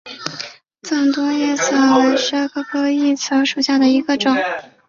[0.81, 4.35] 藏东薹草为莎草科薹草属下的一个种。